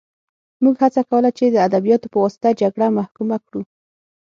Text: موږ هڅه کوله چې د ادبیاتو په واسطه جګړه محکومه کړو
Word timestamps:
موږ 0.63 0.75
هڅه 0.83 1.01
کوله 1.09 1.29
چې 1.37 1.45
د 1.49 1.55
ادبیاتو 1.67 2.07
په 2.13 2.17
واسطه 2.23 2.49
جګړه 2.61 2.87
محکومه 2.97 3.37
کړو 3.45 3.61